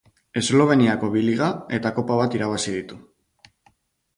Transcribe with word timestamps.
Esloveniako 0.39 1.09
bi 1.17 1.21
Liga 1.27 1.49
eta 1.79 1.91
Kopa 1.99 2.17
bat 2.23 2.39
irabazi 2.39 2.75
ditu. 2.79 2.99